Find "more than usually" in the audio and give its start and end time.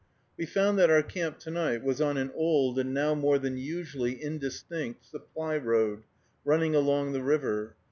3.13-4.19